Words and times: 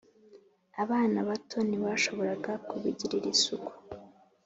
abana 0.83 1.17
bato 1.27 1.57
ntibashoboraga 1.67 2.51
kubigirira 2.67 3.27
isuku. 3.35 3.71